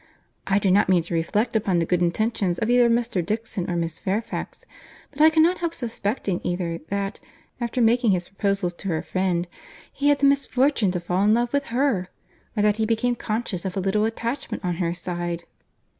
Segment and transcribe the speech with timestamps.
[0.47, 3.23] —I do not mean to reflect upon the good intentions of either Mr.
[3.23, 4.65] Dixon or Miss Fairfax,
[5.11, 7.19] but I cannot help suspecting either that,
[7.59, 9.47] after making his proposals to her friend,
[9.93, 12.09] he had the misfortune to fall in love with her,
[12.57, 15.43] or that he became conscious of a little attachment on her side.